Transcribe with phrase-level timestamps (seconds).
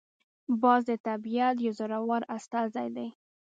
[0.61, 3.07] باز د طبیعت یو زړور استازی دی